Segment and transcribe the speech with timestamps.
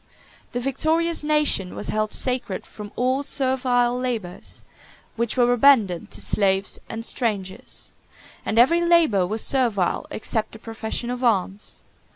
[0.53, 4.63] The victorious nation was held sacred from all servile labors,
[5.15, 7.91] which were abandoned to slaves and strangers;
[8.43, 11.81] and every labor was servile except the profession of arms.